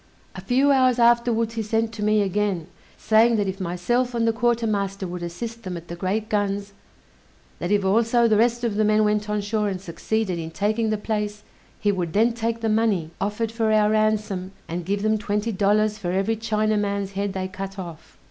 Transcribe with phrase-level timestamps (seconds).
[0.33, 2.65] A few hours afterwards he sent to me again,
[2.97, 6.73] saying, that if myself and the quartermaster would assist them at the great guns,
[7.59, 10.89] that if also the rest of the men went on shore and succeeded in taking
[10.89, 11.43] the place,
[11.79, 15.99] he would then take the money offered for our ransom, and give them twenty dollars
[15.99, 18.17] for every Chinaman's head they cut off.